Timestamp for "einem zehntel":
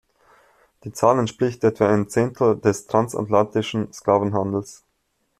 1.87-2.57